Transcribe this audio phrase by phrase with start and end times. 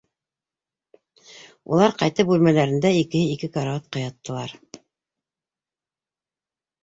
[1.73, 4.57] Улар ҡайтып бүлмәләрендә икеһе ике карауатҡа яттылар.